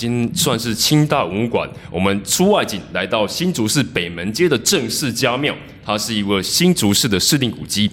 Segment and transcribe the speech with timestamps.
[0.00, 5.54] 今算是清大文物馆，我们出外景来到新竹市北门街的郑氏家庙，
[5.84, 7.90] 它是一个新竹市的市定古迹。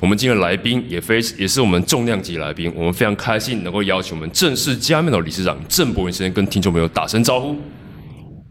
[0.00, 7.54] 我们今天来宾也非也是我们重量级来宾，我们非常开心能够邀请我们郑氏家庙的理事长郑伯文先生跟听众朋友打声招呼。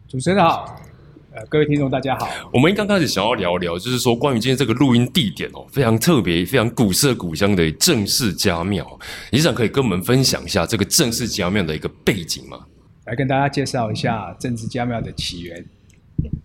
[0.08, 0.80] 主持人好，
[1.34, 2.30] 呃，各位听众大家好。
[2.54, 8.86] 我们刚开始想要聊聊，就是说关于今天这个录音地点哦，非常特别、非常古色古香的郑氏家庙，
[9.32, 12.60] 理事长可以跟我们分享一下这个郑氏家庙的一个背景吗？
[13.10, 15.66] 来跟大家介绍一下郑氏家庙的起源。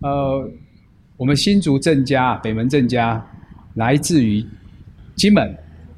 [0.01, 0.49] 呃，
[1.15, 3.23] 我们新竹郑家北门郑家
[3.75, 4.43] 来自于
[5.15, 5.47] 金门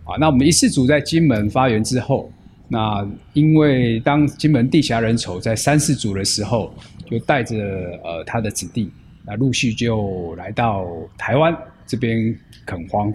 [0.03, 0.17] 啊。
[0.19, 2.30] 那我们一世祖在金门发源之后，
[2.67, 6.73] 那因为当金门地狭人稠，在三世祖的时候，
[7.09, 7.56] 就带着
[8.03, 8.91] 呃他的子弟，
[9.25, 10.86] 那陆续就来到
[11.17, 13.09] 台湾这边垦荒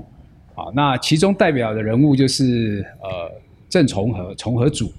[0.55, 0.73] 啊。
[0.75, 3.31] 那其中代表的人物就是呃
[3.69, 4.91] 郑崇和崇和祖。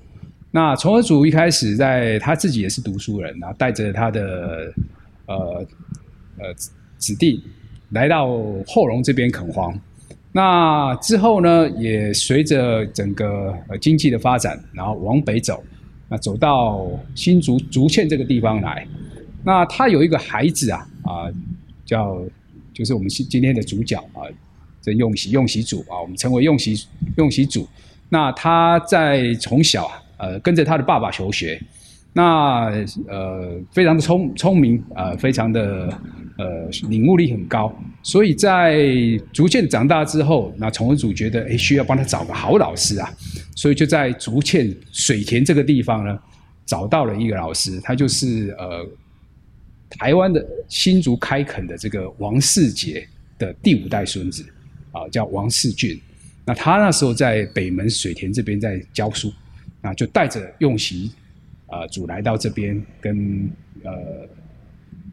[0.56, 4.72] 那崇和祖一开始在他自己也是读书人，然后带着他的
[5.26, 5.66] 呃
[6.38, 6.54] 呃
[7.00, 7.44] 子弟
[7.90, 8.28] 来到
[8.68, 9.74] 后龙这边垦荒。
[10.32, 15.64] 那之后呢，也随着整个呃经济的发展，然后往北走，
[16.08, 18.88] 那走到新竹竹堑这个地方来。
[19.44, 21.12] 那他有一个孩子啊啊，
[21.84, 22.24] 叫
[22.72, 24.30] 就是我们今今天的主角啊，
[24.84, 26.86] 这用喜用喜祖啊，我们称为用喜
[27.18, 27.68] 用喜祖。
[28.10, 30.00] 那他在从小啊。
[30.18, 31.60] 呃，跟着他的爸爸求学，
[32.14, 32.70] 那
[33.08, 35.90] 呃，非常的聪聪明，呃，非常的
[36.38, 38.86] 呃，领悟力很高，所以在
[39.32, 43.12] 逐渐长大之后，那崇文祖觉得，哎，需要帮他找个好老师啊，
[43.56, 46.20] 所以就在竹堑水田这个地方呢，
[46.66, 48.88] 找到了一个老师，他就是呃，
[49.90, 54.46] 台湾的新竹开垦的这个王世杰的第五代孙子，
[54.92, 56.00] 啊，叫王世俊，
[56.46, 59.34] 那他那时候在北门水田这边在教书。
[59.84, 61.12] 那就带着用席，
[61.68, 63.52] 啊，主来到这边跟
[63.84, 63.92] 呃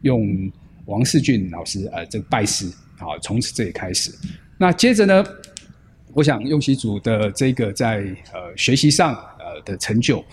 [0.03, 0.49] 用
[0.85, 4.11] 王世俊老师呃这个拜师，好，从此这里开始。
[4.57, 5.23] 那接着呢，
[6.13, 7.97] 我想用席组的这个在
[8.31, 10.23] 呃学习上呃的成就，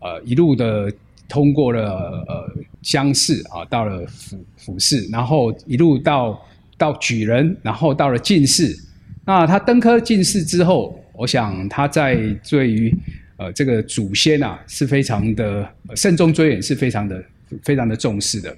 [0.00, 0.92] 呃一路的
[1.26, 6.46] 通过了呃乡试啊，到了府府试，然后一路到
[6.76, 8.76] 到举人，然后到了进士。
[9.24, 12.14] 那他登科进士之后，我想他在
[12.48, 12.94] 对于
[13.38, 17.22] 呃，这个祖先啊是非常的慎重追远，是非常的
[17.62, 18.56] 非常的重视的。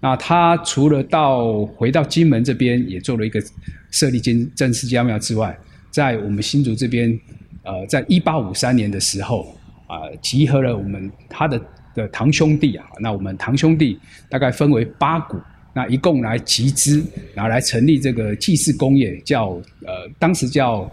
[0.00, 3.42] 那他除了到回到金门这边也做了一个
[3.90, 5.58] 设立金正式家庙之外，
[5.90, 7.18] 在我们新竹这边，
[7.62, 9.56] 呃，在一八五三年的时候
[9.86, 11.58] 啊，集合了我们他的
[11.94, 15.38] 的堂兄弟啊，那我们堂兄弟大概分为八股，
[15.72, 17.02] 那一共来集资，
[17.34, 19.52] 然后来成立这个祭祀工业，叫
[19.86, 20.90] 呃，当时叫。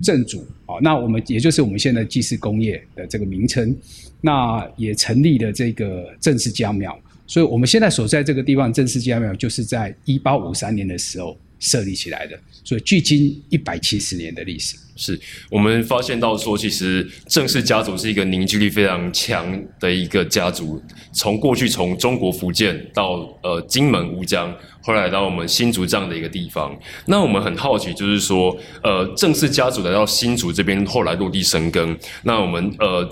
[0.00, 3.76] 正主啊，那我们也就是我们现在祭祀工业的这个名称，
[4.20, 14.76] 那也成立了这个正式家庙，所以我们现在所在这个地方正式家庙，就是在一八五三年的时候设立起来的，所以距今一百七十年的历史。
[14.94, 15.18] 是
[15.48, 20.82] 我们发现到说，其实郑氏家族是一个凝聚力非常强的一个家族。
[21.12, 23.12] 从过去从中国福建到
[23.42, 26.78] 呃金门乌江，后来到我们新竹这样的一个地方。
[27.06, 31.96] 那我们很好奇，就是说，呃，郑氏家族来到新竹这边，后来落地生根。
[32.24, 33.08] 那我们呃，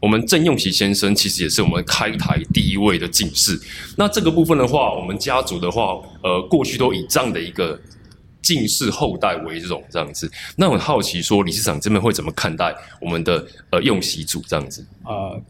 [0.00, 3.58] 我们郑用喜先生其实也是我们开台第一位的进士。
[3.96, 7.80] 那这个部分的话，我们家族的话，呃，过去都以这样的一个。
[8.42, 14.86] 进士后代为荣这样子，那我好奇说，理事长这边会怎么看待我们的呃用习组这样子？
[15.02, 15.42] 呃，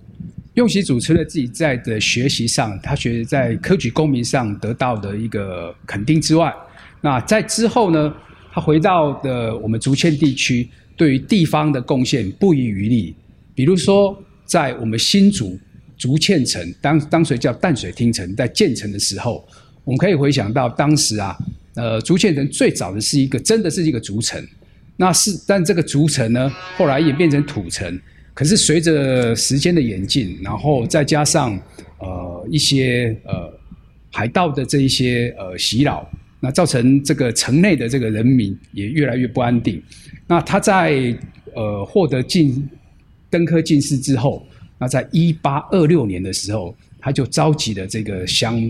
[0.54, 6.50] 用习组除了自己在的学习上，他学在科举功名上得到的一个肯定之外，
[7.02, 8.14] 那在之后呢，
[8.50, 10.66] 他回到的我们竹堑地区，
[10.96, 13.14] 对于地方的贡献不遗余力。
[13.54, 15.58] 比如说，在我们新竹
[15.98, 19.46] 竹堑城，当当时叫淡水厅城，在建成的时候，
[19.84, 21.36] 我们可以回想到当时啊。
[21.74, 24.42] 呃，竹堑城最早的是一个，真的是一个竹城，
[24.96, 28.00] 那是，但这个竹城呢，后来演变成土城。
[28.32, 31.54] 可是随着时间的演进，然后再加上
[31.98, 33.52] 呃一些呃
[34.10, 36.10] 海盗的这一些呃袭扰，
[36.40, 39.82] 那造成这个城内的这个人民也越来越不安定。
[40.26, 41.14] 那他在
[41.54, 42.66] 呃获得进
[43.36, 44.46] 登科进士之后，
[44.78, 46.74] 那在一八二六年的时候。
[46.98, 48.60] 他就召集了这个乡，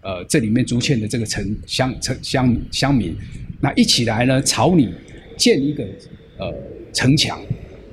[0.00, 3.14] 呃，这里面竹堑的这个城乡城乡乡民，
[3.60, 4.92] 那一起来呢，朝你
[5.36, 5.84] 建一个
[6.36, 6.52] 呃
[6.92, 7.40] 城墙，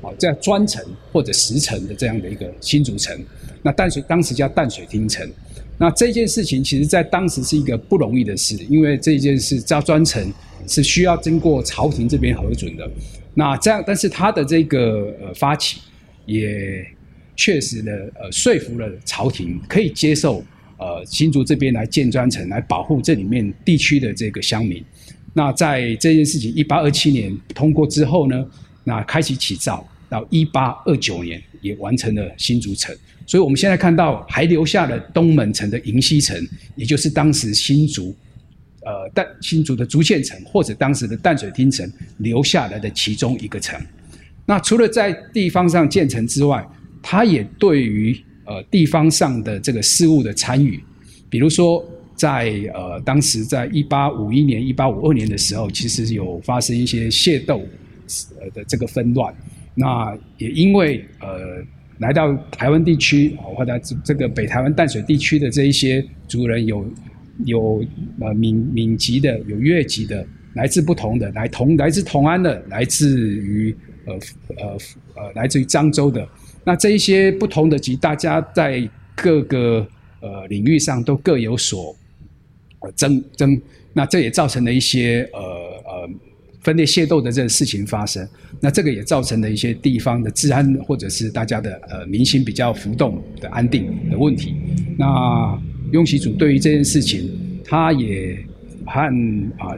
[0.02, 3.16] 啊，这样砖城或者石城的这样的一个新竹城，
[3.62, 5.30] 那淡水当时叫淡水厅城。
[5.78, 10.34] 那这件事情其实，在当时是一个不容易的事，因为这件事造砖城
[10.68, 12.90] 是需要经过朝廷这边核准的。
[13.36, 15.80] 那这样，但是他的这个呃发起，
[16.26, 16.86] 也
[17.36, 20.44] 确实的呃说服了朝廷，可以接受
[20.78, 24.84] 呃新竹这边来建砖城，来保护这里面地区的这个乡民。
[25.34, 28.46] 那在这件事情一八二七年通过之后呢，
[28.84, 32.96] 那开启起造，到一八二九年也完成了新竹城。
[33.26, 36.38] 所以，我们现在看到还留下了东门城的银溪城，
[36.76, 38.14] 也就是当时新竹，
[38.82, 43.80] 呃，淡新竹的竹堑城，或者当时的淡水厅城留下来的其中一个城。
[44.52, 46.62] 那除了在地方上建成之外，
[47.02, 48.14] 它也对于
[48.46, 50.78] 呃地方上的这个事务的参与，
[51.30, 51.82] 比如说
[52.16, 52.34] 在
[52.74, 57.62] 呃当时在一八五一年、一八五二年的时候，其实有发生一些械斗
[58.42, 59.34] 呃的这个纷乱，
[59.74, 61.64] 那也因为呃。
[62.06, 66.84] 来到台湾地区，或者这个北台湾淡水地区的这一些族人，有
[67.46, 67.86] 有
[68.20, 73.76] 呃闽闽籍的，有粤籍的，来自不同的，来同来自同安的，来自于
[74.06, 74.14] 呃
[74.58, 74.78] 呃
[75.16, 76.28] 呃来自于漳州的，
[76.64, 79.88] 那这一些不同的籍，大家在各个
[80.20, 81.96] 呃领域上都各有所
[82.80, 83.62] 呃争争，
[83.94, 86.10] 那这也造成了一些呃呃。
[86.64, 88.24] 分裂械斗的这个事情发生，
[88.60, 94.54] 那这个也造成了一些地方的治安或者是大家的呃民心比较浮动的安定的问题。
[94.96, 95.60] 那
[95.92, 97.32] 雍喜主对于这件事情，
[97.66, 98.38] 他也
[98.86, 99.00] 和
[99.58, 99.76] 啊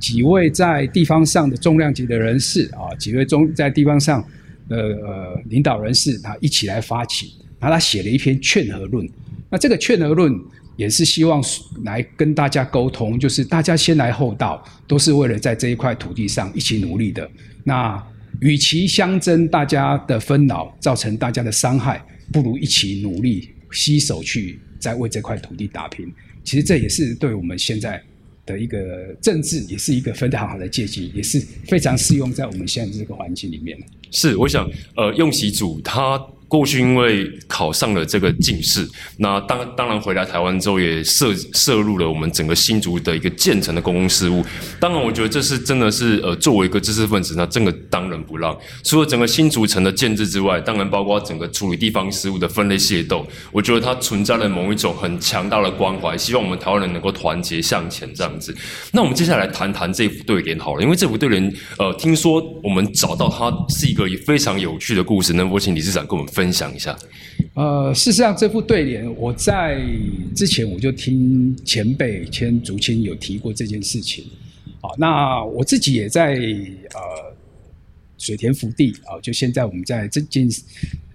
[0.00, 4.20] 几位在地方上的重量级的人士啊，几位中在地方上
[4.68, 9.08] 的呃领导人士，他一起来发起，然后他写了一篇劝和论。
[9.48, 10.34] 那这个劝和论。
[10.76, 11.44] 也是希望
[11.84, 17.30] 来跟大家沟通，就是大家先来后到，都是为了在这一块土地上一起努力的。
[17.62, 18.02] 那
[18.40, 22.02] 与其相争，大家的纷扰造成大家的伤害，
[22.32, 26.10] 不如一起努力，携手去在为这块土地打拼。
[26.42, 28.02] 其实这也是对我们现在
[28.50, 33.78] 的一个政治，也是一个非常好的借鉴，也是非常适用在我们现在这个环境里面。
[34.10, 36.20] 是，我想，呃，用习主他。
[36.50, 38.84] 过去因为考上了这个进士，
[39.18, 44.44] 那当当然回来台湾之后也涉涉入了我们整个新竹的一个建成的公共事务。
[44.80, 48.58] 当然，我觉得这是真的是呃，作为一个知识分子，那真的当仁不让。
[48.82, 58.52] 除了整个新竹城的建制之外，当然包括整个处理地方事务的分类械斗，我觉得它存在了某一种很强大的关怀，希望我们台湾人能够团结向前这样子。
[58.90, 66.39] 那我们接下来谈谈这幅对联好了，因为这幅对联呃，听说我们找到它是一个非常有趣的故事，能否请理事长跟我们分？
[66.40, 66.98] 分享一下，
[67.52, 69.78] 呃，事实上，这副对联我在
[70.34, 74.24] 之前我就听前辈、前竹青有提过这件事情。
[74.80, 76.36] 好，那我自己也在
[76.94, 76.98] 呃
[78.16, 80.48] 水田福地啊，就现在我们在这间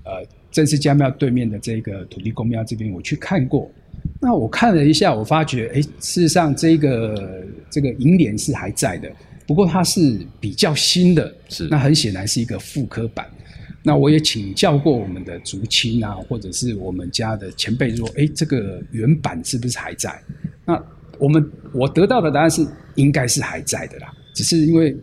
[0.03, 3.71] 呃正式家庙对面的这个土地公庙这边，我去看过。
[4.21, 9.11] 那我看了一下，我发觉，哎，事实上这个这个银联是还在的，
[9.47, 13.25] 不过它是比较新的，是那很显然是一个复刻版。
[13.87, 20.19] 那我也请教过我们的族亲啊，或者是我们家的前辈说，哎，这个原版是不是还在？
[20.65, 20.83] 那
[21.19, 22.65] 我们我得到的答案是，
[22.95, 24.97] 应该是还在的啦，只是因为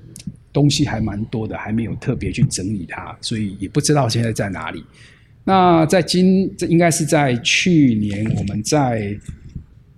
[0.53, 4.83] 东西还蛮多的，还没有特别去整理它，所以也不知道现在在哪里。
[5.45, 9.17] 那在今这应该是在去年，我们在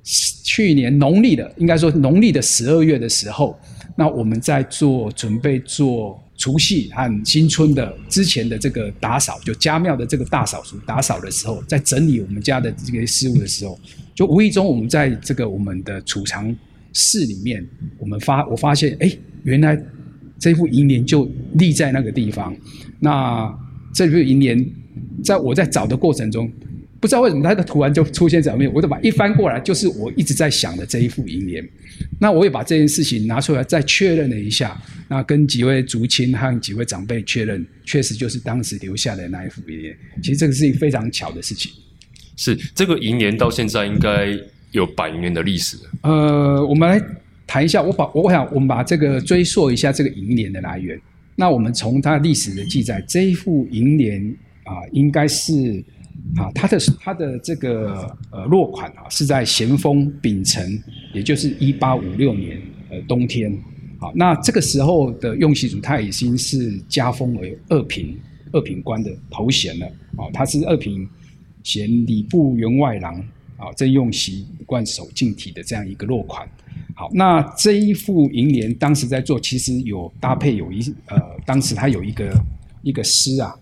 [0.02, 3.58] 去年农历的，应该说农历的十二月的时候，
[3.96, 6.22] 那我们在做准备做。
[6.36, 13.78] 除夕和新春的之前的这个打扫，就家庙的这个大扫除打扫的时候，在整理我们家的这些事物的时候，
[14.14, 16.54] 就无意中我们在这个我们的储藏
[16.92, 17.64] 室里面，
[17.98, 19.10] 我们发我发现，哎，
[19.44, 19.80] 原来
[20.38, 22.54] 这副银联就立在那个地方。
[23.00, 23.52] 那
[23.92, 24.70] 这副银联，
[25.22, 26.50] 在我在找的过程中。
[27.04, 31.62] 不知道为什么它的图案就出现在我面我就把一翻过来，就是我一直在想的这一副银联。
[32.18, 34.74] 那我也把这件事情拿出来再确认了一下，
[35.06, 39.94] 那跟几位族亲和几位长辈确认，确实就是当时留下的那一副银联。
[40.22, 41.70] 其实这个是一个非常巧的事情。
[42.38, 44.34] 是这个银联到现在应该
[44.70, 45.76] 有百年的历史。
[46.00, 46.98] 呃，我们来
[47.46, 50.98] 谈一下，我把我想我们把这个追溯一下这个银联的来源。
[51.36, 55.84] 那我们从它历史的记载，这一副银联啊，应该是。
[56.36, 62.60] 啊，它的它的这个呃落款啊，是在咸丰丙辰，也就是一八五六年
[62.90, 63.56] 呃冬天。
[63.98, 68.18] 好，那这个时候的用习主他已经是加封为二品
[68.52, 69.86] 二品官的头衔了。
[70.16, 71.08] 哦，他是二品
[71.62, 73.16] 衔礼部员外郎
[73.56, 76.46] 啊正用锡冠守敬体的这样一个落款。
[76.96, 82.44] 好，那这一副楹联当时在做，其实有搭配有一呃，当时他有一个
[82.82, 83.54] 一个诗啊，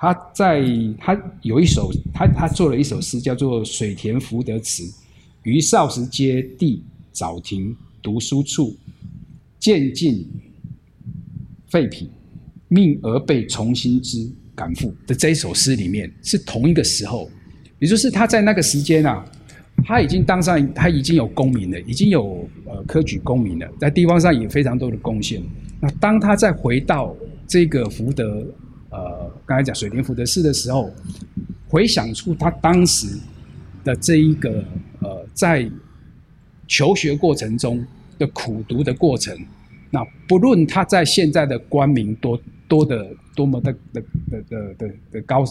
[0.00, 0.64] 他在
[0.98, 4.82] 他有一首他他做了一首诗叫做《水田福德词》，
[5.42, 8.74] 于少时街地早庭读书处，
[9.58, 10.26] 渐进
[11.68, 12.08] 废品，
[12.68, 17.30] 命而被重新之感复的这一首诗里面是同一个时候，
[17.78, 19.22] 也就是他在那个时间啊。
[19.84, 25.42] 他已经当上，他已经有功名了，已经有呃科举功名了，在地方上也非常多的贡献。
[25.78, 27.14] 那当他再回到
[27.46, 28.46] 这个福德，
[29.50, 30.94] 刚才讲水田福德寺的时候，
[31.68, 33.18] 回想出他当时
[33.82, 34.64] 的这一个
[35.00, 35.68] 呃，在
[36.68, 37.84] 求学过程中
[38.16, 39.36] 的苦读的过程，
[39.90, 45.44] 那不论他在现在的官名多多的多么的的的的的的高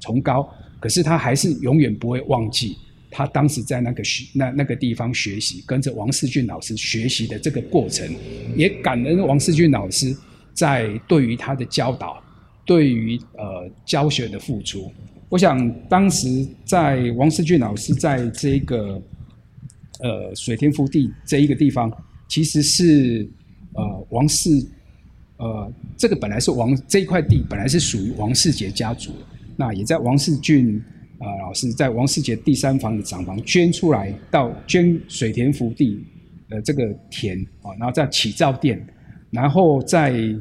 [0.00, 0.48] 崇高，
[0.80, 2.78] 可是他还是永远不会忘记。
[3.10, 8.08] 他当时在那个学那那个地方学习，跟着王世俊老师学习的这个过程，
[8.56, 10.16] 也感恩王世俊老师
[10.54, 12.18] 在对于他的教导，
[12.64, 14.90] 对于呃教学的付出。
[15.28, 19.00] 我想当时在王世俊老师在这个
[20.00, 21.90] 呃水天福地这一个地方，
[22.28, 23.28] 其实是
[23.74, 24.50] 呃王世
[25.36, 29.12] 呃这个本来是王这一块地本来是属于王世杰家族，
[29.56, 30.82] 那也在王世俊。
[31.18, 36.04] 啊，老师在王世杰第三房的长房捐出来，到捐水田福地
[36.48, 38.84] 的这个田啊，然后再起造店，
[39.30, 40.40] 然后再呃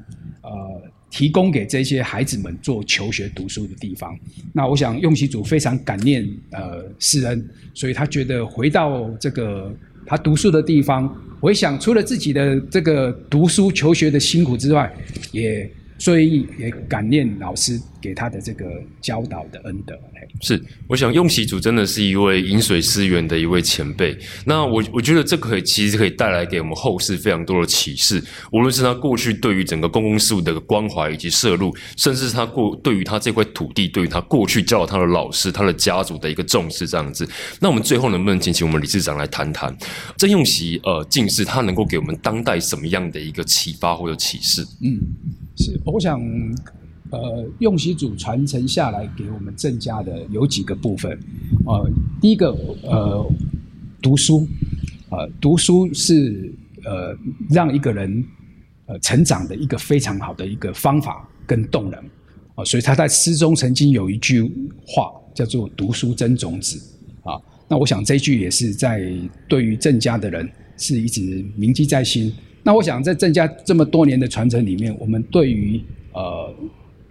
[1.12, 4.18] 提供给这些孩子们做求学读书的地方。
[4.54, 9.72] 那我想用习主非常感念呃世恩，所以他觉得回到这个
[10.06, 14.92] 他读书的地方，回想除了自己的这个读书求学的辛苦之外，
[15.34, 15.70] 也
[16.02, 18.66] 所以也感念老师给他的这个
[19.00, 19.96] 教导的恩德。
[20.40, 24.18] 是，我想用习主真的是一位饮水思源的一位前辈。
[24.46, 28.24] 那我我觉得这可以其实可以带来给我们后世非常多的启示。
[28.52, 37.30] 无论是他过去对于整个公共事务的关怀以及摄入，甚至是他过对于他这块土地，对于他过去教导他的老师、他的家族的一个重视，这样子。
[37.60, 39.76] 那我们最后能不能请请我们理事长来谈谈
[40.18, 44.66] 郑用习呃进士，他能够给我们当代什么样的一个启发或者启示？
[44.82, 45.00] 嗯，
[45.62, 46.20] 是，我想。
[47.12, 51.12] 呃，用习祖传承下来给我们郑家的有几个部分，
[51.66, 51.92] 呃，
[52.22, 52.52] 第一个
[52.84, 53.30] 呃，
[54.02, 54.48] 读书，
[55.10, 56.50] 呃，读书是
[56.86, 57.14] 呃
[57.50, 58.24] 让一个人
[58.86, 62.00] 呃成长的一个非常好的一个方法跟动能，
[62.56, 64.50] 啊，所以他在诗中曾经有一句
[64.88, 66.82] 话叫做“读书增种子”，
[67.30, 67.36] 啊，
[67.68, 69.12] 那我想这句也是在
[69.50, 72.32] 对于郑家的人是一直铭记在心。
[72.64, 75.82] 那我想在郑家这么多年的传承里面，我们对于
[76.14, 76.54] 呃。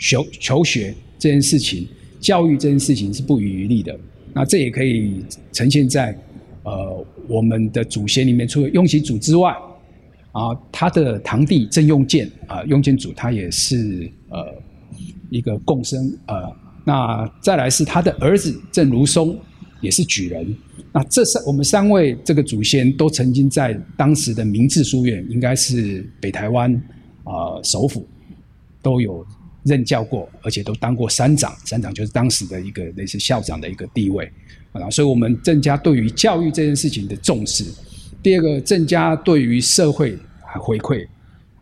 [0.02, 1.87] 求求学这件事情，
[2.19, 3.95] 教育这件事情是不遗余力的。
[4.33, 6.19] 那这也可以呈现在
[6.62, 9.54] 呃我们的祖先里面，除了雍其祖之外，
[10.33, 14.54] 啊，他的堂弟郑用建啊，用建祖他也是呃
[15.28, 16.50] 一个共生呃，
[16.83, 19.38] 那再来是他的儿子郑如松
[19.80, 20.56] 也是举人。
[20.92, 26.75] 那这三我们三位这个祖先都曾经在当时的明治书院，应该是北台湾
[27.25, 28.06] 啊首府
[28.82, 29.26] 都有。
[29.62, 34.25] 任教过，而且都当过山长，山长就是当时的一个类似校长的一个地位
[34.72, 34.88] 啊。
[34.88, 37.62] 所以，我们郑家对于教育这件事情的重视，
[38.22, 40.16] 第二个，郑家对于社会
[40.58, 41.06] 回馈，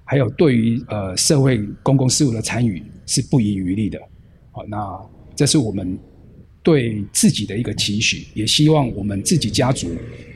[0.04, 3.98] 还有对于呃社会公共事务的参与是不遗余力的。
[4.52, 4.96] 好，那
[5.34, 5.98] 这是我们
[6.68, 9.90] 对自己的一个期许，也希望我们自己家族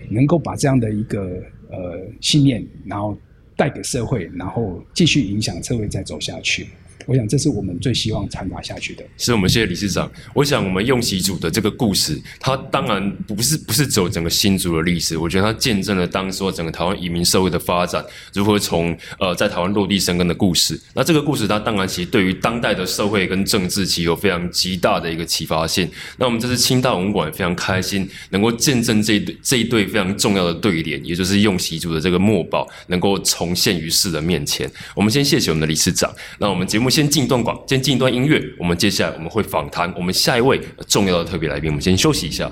[0.08, 3.14] 能够把这样的一个呃信念，然后
[3.54, 6.68] 带给社会，然后继续影响社会再走下去。
[7.06, 9.04] 我想，这是我们最希望传达下去的。
[9.16, 10.10] 是我们谢谢理事长。
[10.34, 15.16] 我想，我们用习主的这个故事，它当然不是不是走整个新竹的历史。
[15.18, 20.80] 我觉得它见证了当时整个台湾移民社会的发展，如何从呃在台湾落地生根的故事。
[20.94, 25.90] 那这个故事，它当然其实对于当代的社会跟政治，其实有非常极大的一个启发性。
[26.18, 34.70] 那我们这次清大文馆非常开心，能够见证这一对这一对非常重要的对联，也就是用习主的这个墨宝，能够重现于世人面前。
[34.94, 36.08] 我们先谢谢我们的理事长。
[36.38, 36.91] 那我们节目。
[36.92, 38.38] 先进一段广，先进一段音乐。
[38.58, 41.70] 我们接下来我们会访谈我们下一位重要的特别来宾。
[41.70, 42.46] 我们先休息一下。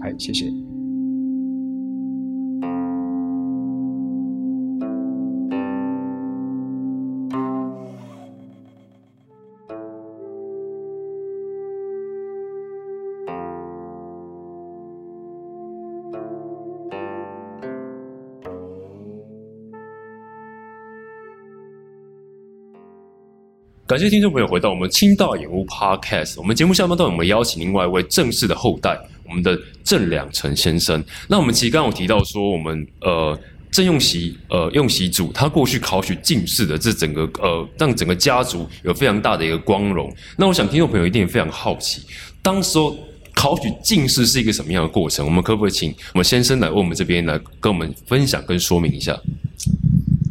[0.00, 0.63] 好，谢谢。
[23.86, 26.36] 感谢听众朋友回到我们清大演屋 Podcast。
[26.38, 28.98] 我们节目下半段，我们邀请另外一位正式的后代，
[29.28, 31.04] 我们的郑良成先生。
[31.28, 33.38] 那我们其实刚刚有提到说，我们呃
[33.70, 40.10] 郑用锡呃用锡祖他过去考取进士的这整个呃让整个家族有非常大的一个光荣。
[40.38, 42.04] 那我想听众朋友一定也非常好奇，
[42.40, 42.96] 当时候
[43.34, 45.26] 考取进士是一个什么样的过程？
[45.26, 49.14] 我们可不可以请我们先生来为我们这边来跟我们分享跟说明一下？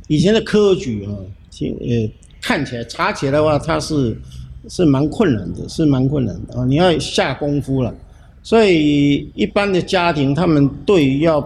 [0.08, 1.14] 以前的科举啊，
[1.52, 2.10] 听呃
[2.44, 4.16] 看起来查起来的话，它是
[4.68, 7.96] 是蛮困难的，是蛮困难的啊，你要下功夫了。
[8.44, 11.42] 所以一般的家庭，他们对于要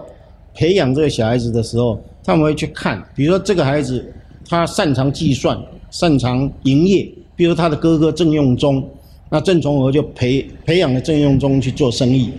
[0.56, 4.12] 培养这个小孩子的时候，他们会去看，比如说这个孩子
[4.50, 5.56] 他擅长计算，
[5.92, 8.84] 擅长营业，比如他的哥哥郑用忠，
[9.30, 12.32] 那郑从和就培培养了郑用忠去做生意，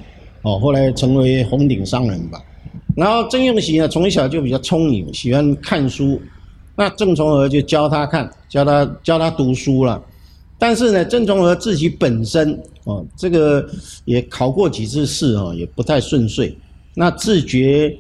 [0.43, 2.43] 哦，后来成为红顶商人吧。
[2.97, 6.21] 然后郑用喜呢，从小就比较聪明，喜欢看书。
[6.79, 10.01] 那郑从和就教他看，教他教他读书了。
[10.57, 13.69] 但是呢，郑从和自己本身哦，这个
[14.05, 16.57] 也考过几次试哦，也不太顺遂。
[16.95, 17.93] 那自觉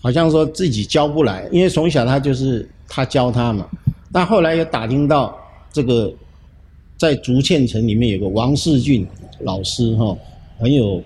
[0.00, 3.68] 好像说自己教不来，因为从小他就是他教他嘛。
[4.10, 5.36] 那后来又打听到
[5.70, 6.10] 这个
[6.96, 9.06] 在竹堑城里面有个王世俊
[9.40, 10.16] 老师哈，
[10.58, 11.02] 很有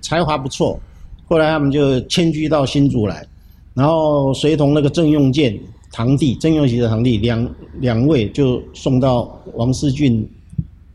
[0.00, 0.80] 才华不错。
[1.28, 3.26] 后来他们就迁居到新竹来，
[3.74, 5.58] 然后随同那个郑用建
[5.96, 10.28] 堂弟曾用锡的堂弟两两位就送到王世俊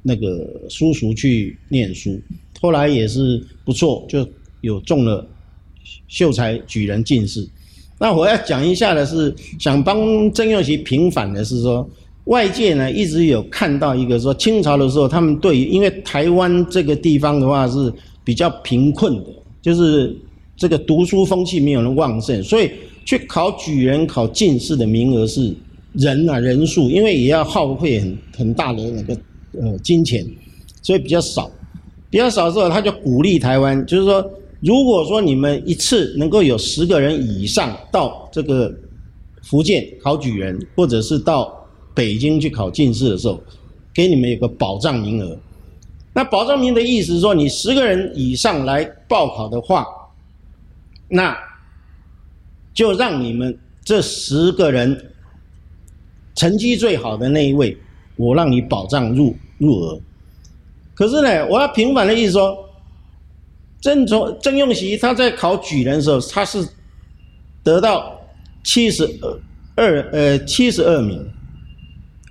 [0.04, 2.22] 那个叔叔去念书。
[2.62, 4.24] 后来也是不错，就
[4.62, 5.28] 有中了
[6.08, 7.50] 秀才举人进士。
[7.98, 11.90] 那我要讲一下的是，想帮曾用锡平反的是说，
[12.26, 17.92] 外界呢一直有看到一个说，清朝的时候他们对，因为台湾这个地方的话是
[18.24, 19.26] 比较贫困的。
[19.64, 20.16] 就是
[20.62, 22.70] 这个读书风气没有人旺盛，所以
[23.04, 25.52] 去考举人、考进士的名额是
[25.94, 29.18] 人啊人数，因为也要耗费很很大的那个
[29.60, 30.24] 呃金钱，
[30.84, 31.50] 所以比较少。
[32.12, 34.24] 比较少之后，他就鼓励台湾，就是说，
[34.60, 38.72] 如果说你们一次能够有十个人以上到这个
[39.42, 41.52] 福建考举人，或者是到
[41.96, 43.42] 北京去考进士的时候，
[43.92, 45.36] 给你们有个保障名额。
[46.14, 49.88] 那保障名的意思是说，你十个人以上来报考的话，
[51.12, 51.38] 那
[52.74, 55.14] 就让你们这十个人
[56.36, 57.78] 成绩最好的那一位，
[58.16, 60.00] 我让你保障入入额。
[60.96, 62.58] 可是呢，我要平反的意思说，
[63.82, 66.66] 郑从郑用锡他在考举人的时候，他是
[67.62, 68.18] 得到
[68.64, 69.04] 七十
[69.76, 71.28] 二呃七十二名。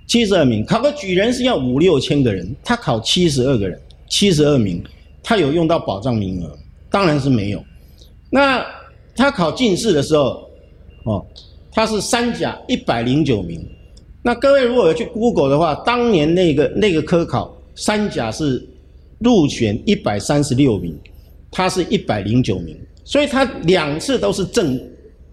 [0.07, 4.83] 七十二名考个举人是要五六千个人，他考七十二个人，七十二名，
[5.23, 6.57] 他有用到保障名额？
[6.89, 7.63] 当然是没有。
[8.31, 8.65] 那
[9.15, 10.49] 他考进士的时候，
[11.03, 11.23] 哦，
[11.71, 13.63] 他是三甲一百零九名。
[14.23, 18.67] 那各位如果有去 Google 的话，当年那个那个科考三甲是
[19.19, 20.97] 入选一百三十六名，
[21.51, 24.79] 他是一百零九名，所以他两次都是正。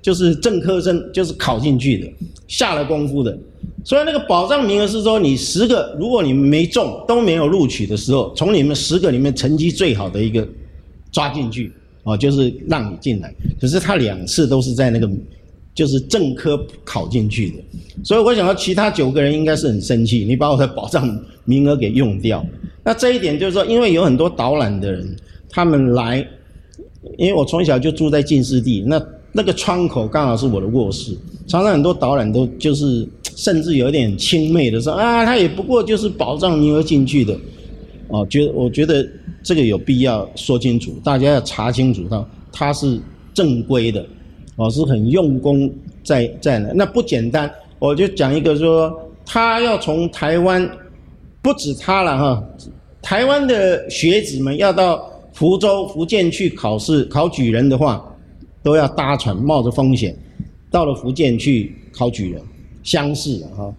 [0.00, 2.08] 就是正科生，就是考进去的，
[2.46, 3.36] 下了功夫的。
[3.84, 10.46] 所以那个保障名额是说，你十个，如果你们没中，都没有录取的时候，从你们十个里面成绩最好的一个
[11.10, 11.72] 抓进去，
[12.08, 13.34] 哦，就是让你进来。
[13.60, 15.08] 可是他两次都是在那个
[15.74, 17.56] 就是正科考进去的，
[18.02, 22.44] 所以我想到其他九个人应该是很生气，你把我的保障名额给用掉。
[22.82, 25.16] 那这一点就是说，因为有很多导览的人，
[25.50, 26.26] 他们来，
[27.16, 29.00] 因为我从小就住在进士地，那。
[29.30, 31.12] 那个窗口刚好是我的卧室，
[31.46, 37.38] 常常很多导览都就是甚至有点轻蔑的说啊，他也不过就是保障名额进去的，
[38.08, 39.06] 哦，觉我觉得
[39.42, 43.00] 这个有必要说清楚，大家要查清楚他他是
[43.32, 44.04] 正规的，
[44.56, 45.72] 哦，是很用功
[46.02, 47.50] 在在那，那不简单。
[47.78, 48.92] 我就讲一个说，
[49.24, 50.68] 他要从台湾，
[51.40, 52.44] 不止他了哈，
[53.00, 58.04] 台湾的学子们要到福州、福建去考试考举人的话。
[58.60, 60.14] 都要搭船，冒着风险，
[60.68, 62.42] 到了福建去考举人、
[62.82, 63.72] 乡试哈。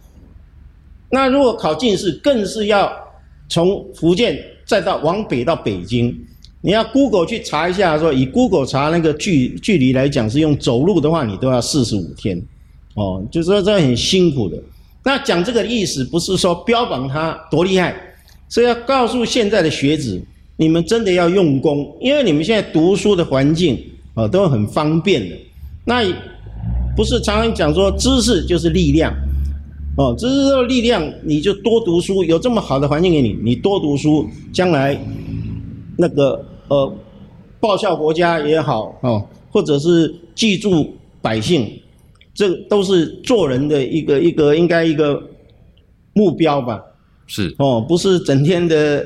[1.12, 2.92] 那如果考进士，更是要
[3.50, 6.16] 从福建再到往北到北京。
[6.62, 12.40] 你要 Google 去查一下，说以 Google 查那个距距离来讲，是用走路的话，你都要四十五天。
[12.94, 14.62] 哦，就说这很辛苦的。
[15.04, 17.96] 那讲这个意思，不是说标榜他多厉害，
[18.48, 20.22] 是要告诉现在的学子，
[20.56, 23.76] 你们真的要用功，因为你们现在读书的环境。
[24.14, 25.36] 哦，都很方便的。
[25.86, 26.04] 那
[26.96, 29.12] 不是常常讲说知识就是力量，
[29.98, 34.98] 哦，知识的力量，你就多读书，有这么好的环境给你，你多读书，将来
[35.98, 36.94] 那个呃
[37.60, 41.70] 报效国家也好，哦，或者是记住百姓，
[42.34, 45.22] 这都是做人的一个一个应该一个
[46.14, 46.82] 目标吧。
[47.28, 49.06] 是哦，不是整天的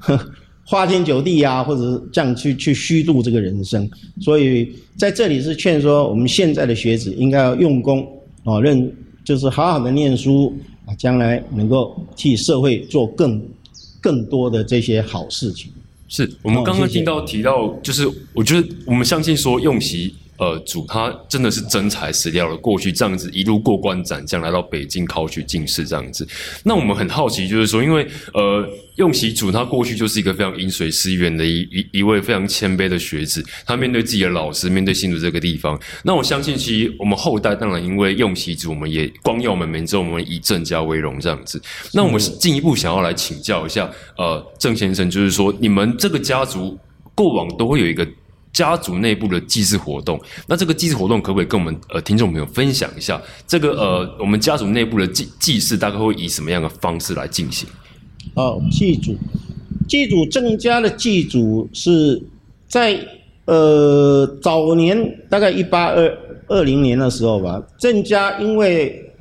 [0.66, 3.88] 花天酒地啊，或者是这样去去虚度这个人生。
[4.20, 8.04] 所以在这里是劝说我们现在的学子应该要用功
[8.42, 8.92] 哦，认
[9.24, 10.54] 就是好好的念书
[10.86, 13.42] 啊，将来能够替社会做更
[14.00, 15.72] 更多的这些好事情。
[16.06, 26.26] 是我们刚刚听到提到，就是我觉得我们相信说用习呃主他真的是真材实料的，过去这样子一路过关斩将来到北京考取进士这样子。
[26.64, 28.66] 那我们很好奇，就是说，因为呃
[28.96, 41.60] 用习主他过去就是一个非常饮水思源的一一一位非常谦卑的学子，他面对自己的老师，面对新竹这个地方，那我相信其实我们后代当然因为用习主，我们也光耀门楣之后，我们以郑家为荣这样子。
[41.92, 46.78] 那我们进一步想要来请教一下，呃，郑先生，就是说你们这个家族
[47.14, 48.06] 过往都会有一个
[48.54, 53.20] 家族内部的祭祀活动，那这个祭祀活动可不可以跟我们呃听众朋友分享一下？
[53.46, 57.68] 这个呃，我们家族内部的祭祭祀大概会以什么样的方式来进行？
[58.34, 59.16] 哦，祭祖，
[59.88, 62.22] 祭祖郑家的祭祖是
[62.68, 62.98] 在
[63.46, 64.96] 呃早年
[65.28, 69.12] 大概一八二二零年的时候吧，郑家因为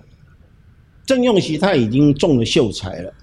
[1.05, 3.13] 郑用锡他已经中了秀才了，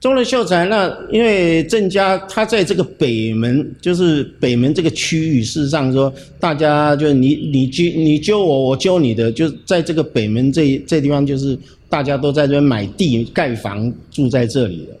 [0.00, 11.58] 中了秀才，那因为郑家他在这个北门，就是北门这个区域，事实上说大家就你你揪你揪我，我揪你的，就在这个北门这这地方，就是
[11.88, 14.96] 大家都在这边买地盖房住在这里的。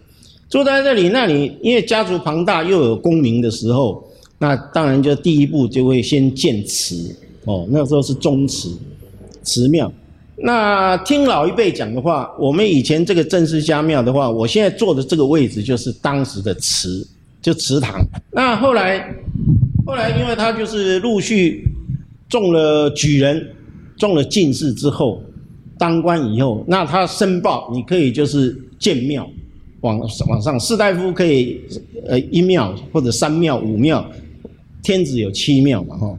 [0.50, 4.02] 住在这里，那你因为家族庞大又有功名的时候，
[4.38, 8.70] 那当然就第一步就会先建祠哦，那时候是宗祠，
[9.44, 9.92] 祠庙。
[10.40, 17.06] 那听老一辈讲的话，我们以前这个郑氏家庙的话，我现在坐的这个位置就是当时的祠，
[17.42, 18.00] 就祠堂。
[18.30, 19.14] 那后来，
[19.84, 21.64] 后来因为他就是陆续
[22.28, 23.44] 中了举人，
[23.96, 25.22] 中了进士之后，
[25.76, 29.28] 当官以后，那他申报，你可以就是建庙。
[29.80, 29.96] 往
[30.26, 31.60] 往上，士大夫可以
[32.08, 34.04] 呃一庙或者三庙五庙，
[34.82, 36.18] 天子有七庙嘛哈，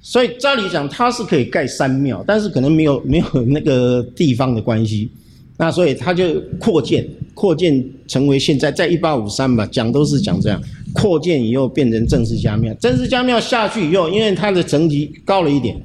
[0.00, 5.10] 所以照理讲他是可以盖三庙，但是可能没有没有那个地方的关系，
[5.56, 10.60] 那所以他就扩建，扩建成为现在在一八五三吧，讲都是讲这样，
[10.92, 15.76] 扩建以后变成正式家庙，正式家庙下去以后，因为它的层级高了一点，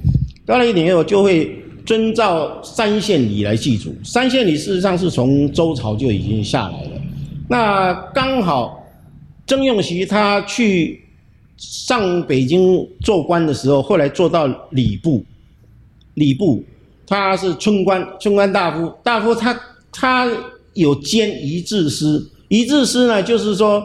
[0.44, 1.62] 高了一点以后就会。
[1.86, 6.90] 遵照三县礼来祭祖，三县礼事实上是从周朝就已经下来了。
[7.48, 8.84] 那刚好
[9.46, 11.00] 曾用锡他去
[11.56, 15.24] 上北京做官的时候，后来做到礼部，
[16.14, 16.62] 礼部
[17.06, 19.58] 他是村官，村官大夫，大夫他
[19.90, 20.30] 他
[20.74, 23.82] 有兼仪制司，仪制司呢就是说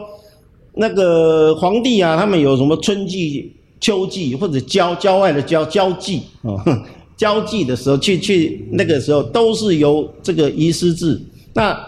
[0.74, 6.52] 那个皇帝啊，他们有什么春季、秋季或者郊郊外的郊郊祭啊。
[7.14, 11.20] 交际的时候，去去那个时候都是由这个仪师制，
[11.54, 11.78] 那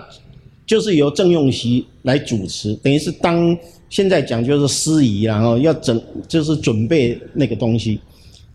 [0.65, 3.55] 就是由郑用锡来主持，等于是当
[3.91, 8.01] 现在讲就是司仪，然后要整就是准备那个东西。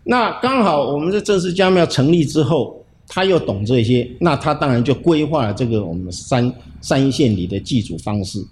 [0.02, 8.42] 那刚好我们的正式家庙成立之后，他又懂这些，那他当然就规划了这个我们三三县里的祭祖方式。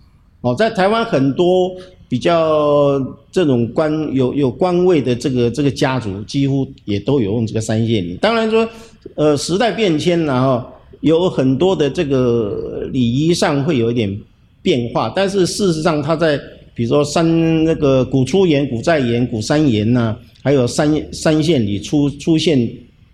[0.42, 1.72] 哦，在台湾很多。
[2.10, 2.98] 比较
[3.30, 8.16] 这种官有有官位的这个这个家族，几乎也都有用这个三县礼。
[8.16, 8.66] 当然说，
[9.14, 14.18] 呃，时代变迁了哈，有很多的这个礼仪上会有一点
[14.68, 16.38] 变化，但是事实上，它在
[16.74, 22.68] 比如说三那个古初言、古在言、古三言呐，还有三三县里出出现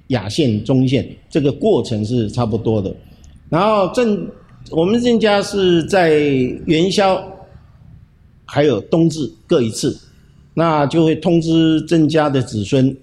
[0.08, 2.92] 雅县、中县，这个过程是差不多的。
[3.48, 4.26] 然后郑
[4.70, 6.18] 我们郑家是在
[6.66, 7.30] 元宵。
[8.46, 9.98] 还有冬至各一次，
[10.52, 12.94] 那就会通知郑家的子孙，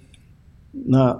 [0.85, 1.19] 那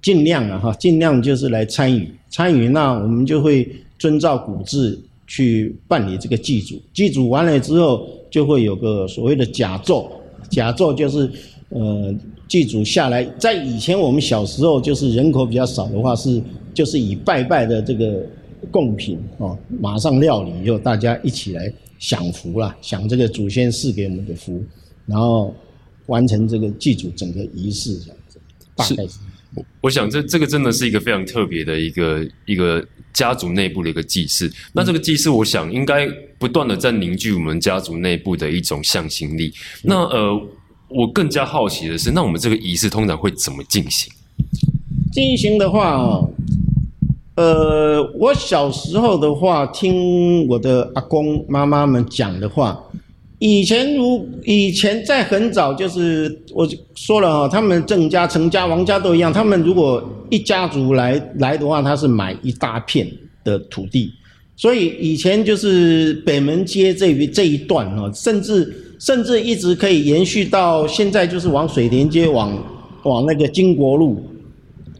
[0.00, 6.80] 尽量啊哈，尽量就是来参与参与，那我们就会遵照古制去办理这个祭祖。
[6.92, 10.08] 祭祖完了之后，就会有个所谓的甲胄，
[10.50, 11.30] 甲胄就是
[11.70, 12.14] 呃
[12.48, 16.42] 祭祖下来，在以前我们小时候就是人口比较少的话，是
[16.74, 18.24] 就是以拜拜的这个
[18.70, 21.72] 贡品哦，马上料理以后，大家一起来。
[22.02, 24.60] 享福啦，享这个祖先赐给我们的福，
[25.06, 25.54] 然后
[26.06, 28.40] 完成这个祭祖整个仪式这样子。
[28.74, 29.20] 大概是，
[29.80, 34.50] 我想这这个真的是一个非常特别的一个一个家族内部的一个祭祀。
[34.72, 39.52] 那这个祭祀，我想应该不断的在凝聚我们家族内部的一种向心力。
[39.82, 40.48] 那呃，
[40.88, 44.12] 我更加好奇的是，那我们这个仪式通常会怎么进行？
[45.12, 46.20] 进行的话。
[47.34, 52.78] 呃，我小时候的话，听我的阿公妈妈们讲的话，
[53.44, 60.00] 以前如以前在很早，就是我说了哈，他们郑家、陈家、王家都一样，他们如果
[60.30, 63.04] 一家族来来的话，他是买一大片
[63.42, 64.12] 的土地，
[64.54, 72.56] 所以以前就是北门街这一这一段哈，甚至甚至一直可以延续到现在，就是往水田街往
[73.02, 74.22] 往那个金国路，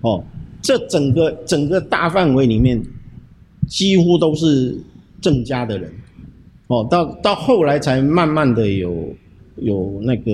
[0.00, 0.20] 哦，
[0.60, 2.82] 这整个整个大范围里面
[3.68, 4.76] 几乎都是
[5.20, 5.92] 郑家的人，
[6.72, 9.14] 哦，到到后来才慢慢的有
[9.56, 10.32] 有那个，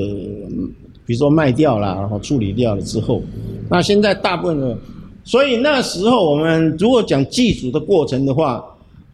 [1.04, 3.22] 比如说卖掉了，然后处理掉了之后，
[3.68, 4.78] 那现在大部分的，
[5.24, 8.64] 所以那时候我们如果讲祭祖的过程的话。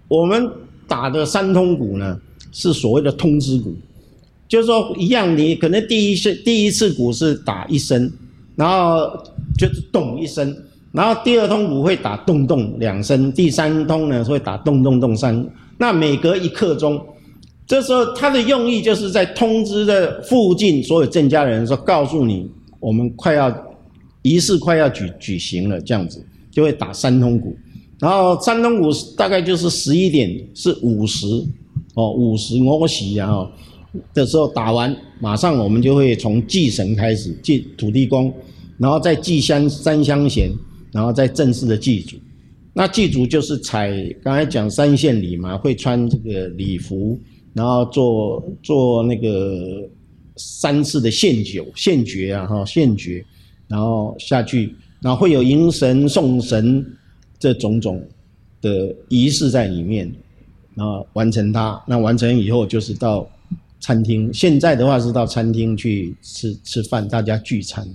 [0.07, 0.49] 我们
[0.87, 2.21] 打的三通鼓呢，
[2.53, 3.75] 是所谓的通知鼓，
[4.47, 8.13] 就是说一样，你可能第一次第一次鼓是打一声，
[8.55, 9.11] 然后
[9.59, 10.55] 就是咚一声，
[10.93, 15.45] 然后第二通鼓会打咚咚两声，第三通呢会打咚咚咚三，
[15.79, 17.01] 那每隔一刻钟，
[17.67, 23.51] 这时候它的用意就是在通知的附近所有郑家人说，告诉你我们快要
[24.23, 27.57] 仪式快要举举行了，这样子就会打三通鼓。
[27.99, 31.27] 然后三通鼓大概就是十一点是五十，
[31.95, 33.51] 哦五十我洗然后
[34.13, 38.35] 的时候打完，马上我们就会从祭神开始祭土地公，
[38.77, 40.51] 然后再祭香三香贤，
[40.93, 42.17] 然后再正式的祭祖。
[42.75, 43.91] 那祭祖就是采
[44.23, 47.19] 刚才讲三线礼嘛，会穿这个礼服，
[47.55, 49.89] 然后做做那个
[50.37, 53.25] 三次的献酒献爵啊哈献爵，
[53.67, 56.85] 然后下去，然后会有迎神送神。
[57.37, 58.03] 这种种
[58.63, 60.11] 的仪式在里面，
[60.75, 61.83] 然后完成它。
[61.87, 63.29] 那完成以后就是到
[63.81, 67.87] 餐厅，现在的话是到餐厅去吃吃饭，大家聚餐。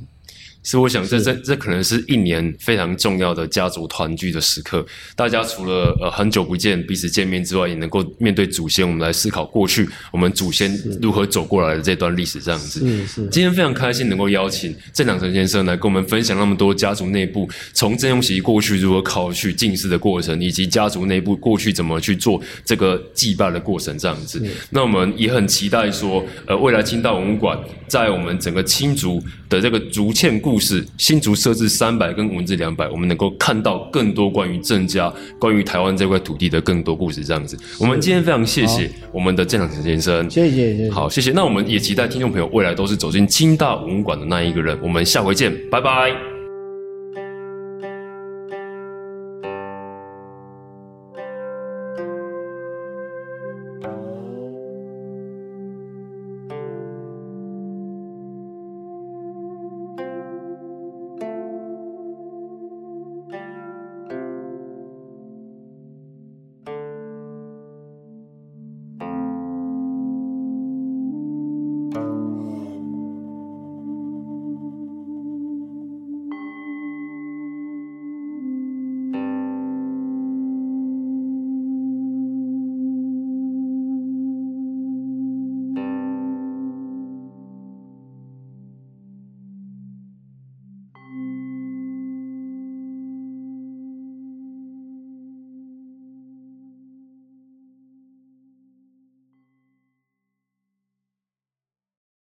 [0.61, 4.85] 是我想，这这这可能是一年非常重要的家族团聚的时刻。
[5.15, 12.41] 大家除了呃很久不见彼此见面之外，也能够面对祖先，我们来思考过去我们祖先如何走过来的这段历史。
[12.41, 13.27] 这样子，是是。
[13.29, 23.97] 今天非常开心能够邀请郑良成先生来跟我们分享那么多家族内部从郑用喜过去如何考取进士的过程，以及家族内部过去怎么去做这个祭拜的过程。
[23.97, 37.25] 这样子，那我们也很期待说，呃，未来清道文物馆在我们整个亲族的这个竹堑故事，新竹设置三百跟文字两百，我们能够看到更多关于郑家、关于台湾这块土地的更多故事。
[37.25, 41.31] 这样子，我们今天非常谢谢我们的郑长成先生，谢谢谢谢，好谢谢。
[41.31, 44.77] 那我们也期待听众朋友未来都是走进清大文物馆的那一个人。
[44.81, 46.38] 我们下回见，拜拜。